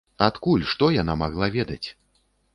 Адкуль, 0.27 0.63
што 0.71 0.89
яна 0.95 1.17
магла 1.21 1.51
ведаць? 1.59 1.83